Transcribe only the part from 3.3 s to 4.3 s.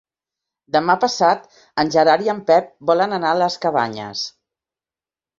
a les Cabanyes.